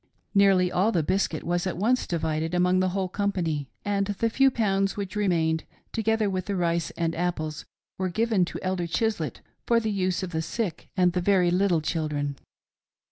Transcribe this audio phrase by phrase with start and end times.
[0.33, 4.49] Nearly all the biscuit was at once divided among the whole company, and the few
[4.49, 7.65] pounds which remained, together with the rice and apples,
[7.99, 11.81] were given to Elder Chislett for the use of the sick and the very little
[11.81, 12.35] children.